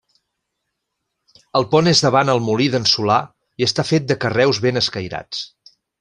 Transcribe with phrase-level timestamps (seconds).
[1.59, 3.17] El pont és davant el Molí d'en Solà
[3.63, 5.43] i està fet de carreus ben escairats.